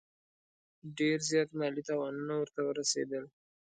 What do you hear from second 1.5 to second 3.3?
مالي تاوانونه ورته ورسېدل.